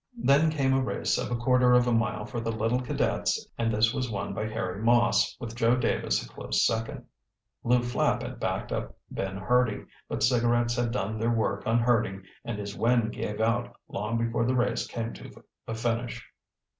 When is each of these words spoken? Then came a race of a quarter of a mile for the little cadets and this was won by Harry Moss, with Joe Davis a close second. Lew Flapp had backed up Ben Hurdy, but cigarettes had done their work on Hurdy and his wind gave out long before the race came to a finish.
Then 0.17 0.49
came 0.49 0.73
a 0.73 0.81
race 0.81 1.19
of 1.19 1.29
a 1.29 1.35
quarter 1.35 1.73
of 1.73 1.85
a 1.85 1.93
mile 1.93 2.25
for 2.25 2.39
the 2.41 2.51
little 2.51 2.81
cadets 2.81 3.47
and 3.55 3.71
this 3.71 3.93
was 3.93 4.09
won 4.09 4.33
by 4.33 4.47
Harry 4.47 4.81
Moss, 4.81 5.37
with 5.39 5.55
Joe 5.55 5.75
Davis 5.75 6.25
a 6.25 6.27
close 6.27 6.65
second. 6.65 7.05
Lew 7.63 7.83
Flapp 7.83 8.23
had 8.23 8.39
backed 8.39 8.71
up 8.71 8.97
Ben 9.11 9.37
Hurdy, 9.37 9.85
but 10.09 10.23
cigarettes 10.23 10.75
had 10.75 10.89
done 10.89 11.19
their 11.19 11.29
work 11.29 11.67
on 11.67 11.77
Hurdy 11.77 12.19
and 12.43 12.57
his 12.57 12.75
wind 12.75 13.11
gave 13.13 13.39
out 13.39 13.75
long 13.89 14.17
before 14.17 14.43
the 14.47 14.55
race 14.55 14.87
came 14.87 15.13
to 15.13 15.43
a 15.67 15.75
finish. 15.75 16.27